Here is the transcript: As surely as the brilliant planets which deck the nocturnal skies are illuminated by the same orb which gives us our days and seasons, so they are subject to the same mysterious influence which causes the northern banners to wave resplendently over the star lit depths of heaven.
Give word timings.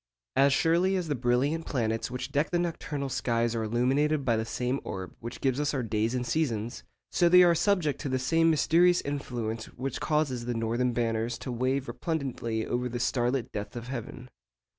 As 0.35 0.51
surely 0.51 0.95
as 0.95 1.09
the 1.09 1.13
brilliant 1.13 1.67
planets 1.67 2.09
which 2.09 2.31
deck 2.31 2.49
the 2.49 2.57
nocturnal 2.57 3.07
skies 3.07 3.53
are 3.53 3.61
illuminated 3.61 4.25
by 4.25 4.35
the 4.35 4.45
same 4.45 4.79
orb 4.83 5.13
which 5.19 5.41
gives 5.41 5.59
us 5.59 5.75
our 5.75 5.83
days 5.83 6.15
and 6.15 6.25
seasons, 6.25 6.81
so 7.11 7.29
they 7.29 7.43
are 7.43 7.53
subject 7.53 8.01
to 8.01 8.09
the 8.09 8.17
same 8.17 8.49
mysterious 8.49 9.01
influence 9.01 9.65
which 9.65 10.01
causes 10.01 10.45
the 10.45 10.55
northern 10.55 10.91
banners 10.91 11.37
to 11.37 11.51
wave 11.51 11.87
resplendently 11.87 12.65
over 12.65 12.89
the 12.89 12.99
star 12.99 13.29
lit 13.29 13.51
depths 13.51 13.75
of 13.75 13.89
heaven. 13.89 14.27